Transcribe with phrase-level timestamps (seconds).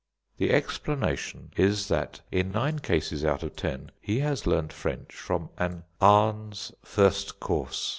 [0.39, 5.49] The explanation is that, in nine cases out of ten, he has learnt French from
[5.59, 7.87] an "Ahn's First Course."